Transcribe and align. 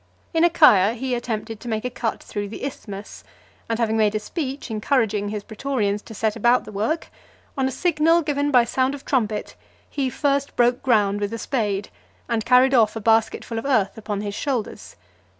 In 0.33 0.43
Achaia, 0.43 0.95
he 0.95 1.13
attempted 1.13 1.59
to 1.59 1.67
make 1.67 1.85
a 1.85 1.91
cut 1.91 2.23
through 2.23 2.49
the 2.49 2.63
Isthmus; 2.65 3.23
and, 3.69 3.77
having 3.77 3.97
made 3.97 4.15
a 4.15 4.19
speech 4.19 4.71
encouraging 4.71 5.29
his 5.29 5.43
pretorians 5.43 6.01
to 6.05 6.15
set 6.15 6.35
about 6.35 6.63
the 6.65 6.71
work, 6.71 7.09
on 7.55 7.67
a 7.67 7.71
signal 7.71 8.23
given 8.23 8.49
by 8.49 8.63
sound 8.63 8.95
of 8.95 9.05
trumpet, 9.05 9.55
he 9.87 10.09
first 10.09 10.55
broke 10.55 10.81
ground 10.81 11.19
with 11.19 11.31
a 11.33 11.37
spade, 11.37 11.89
and 12.27 12.45
carried 12.45 12.73
off 12.73 12.95
a 12.95 12.99
basket 12.99 13.45
full 13.45 13.59
of 13.59 13.65
earth 13.67 13.95
upon 13.95 14.21
his 14.21 14.33
shoulders. 14.33 14.95